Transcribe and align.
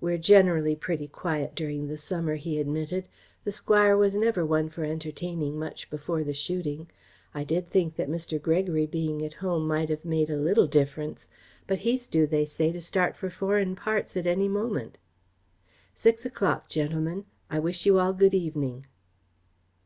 "We're 0.00 0.16
generally 0.16 0.74
pretty 0.74 1.06
quiet 1.06 1.54
during 1.54 1.86
the 1.86 1.98
summer," 1.98 2.36
he 2.36 2.58
admitted. 2.58 3.04
"The 3.44 3.52
Squire 3.52 3.94
was 3.94 4.14
never 4.14 4.42
one 4.42 4.70
for 4.70 4.84
entertaining 4.84 5.58
much 5.58 5.90
before 5.90 6.24
the 6.24 6.32
shooting. 6.32 6.88
I 7.34 7.44
did 7.44 7.68
think 7.68 7.96
that 7.96 8.08
Mr. 8.08 8.40
Gregory 8.40 8.86
being 8.86 9.22
at 9.22 9.34
home 9.44 9.66
might 9.68 9.90
have 9.90 10.02
made 10.02 10.30
a 10.30 10.38
little 10.38 10.66
difference, 10.66 11.28
but 11.66 11.80
he's 11.80 12.06
due, 12.06 12.26
they 12.26 12.46
say, 12.46 12.72
to 12.72 12.80
start 12.80 13.16
for 13.16 13.28
foreign 13.28 13.76
parts 13.76 14.16
at 14.16 14.26
any 14.26 14.48
moment. 14.48 14.96
Six 15.92 16.24
o'clock, 16.24 16.70
gentlemen. 16.70 17.26
I 17.50 17.58
wish 17.58 17.84
you 17.84 17.98
all 17.98 18.14
good 18.14 18.32
evening." 18.32 18.86